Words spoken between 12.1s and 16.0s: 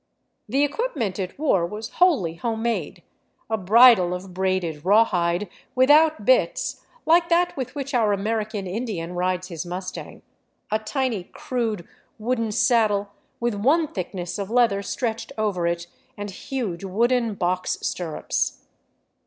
wooden saddle with one thickness of leather stretched over it,